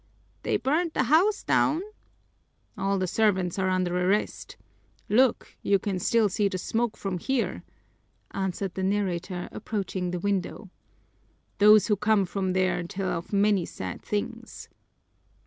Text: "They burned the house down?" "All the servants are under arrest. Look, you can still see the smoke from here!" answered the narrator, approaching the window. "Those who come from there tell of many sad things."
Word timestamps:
"They 0.41 0.57
burned 0.57 0.93
the 0.93 1.03
house 1.03 1.43
down?" 1.43 1.83
"All 2.75 2.97
the 2.97 3.05
servants 3.05 3.59
are 3.59 3.69
under 3.69 3.95
arrest. 3.95 4.57
Look, 5.09 5.55
you 5.61 5.77
can 5.77 5.99
still 5.99 6.27
see 6.27 6.47
the 6.47 6.57
smoke 6.57 6.97
from 6.97 7.19
here!" 7.19 7.61
answered 8.31 8.73
the 8.73 8.81
narrator, 8.81 9.47
approaching 9.51 10.09
the 10.09 10.17
window. 10.19 10.71
"Those 11.59 11.85
who 11.85 11.95
come 11.95 12.25
from 12.25 12.53
there 12.53 12.81
tell 12.81 13.09
of 13.09 13.31
many 13.31 13.63
sad 13.63 14.01
things." 14.01 14.69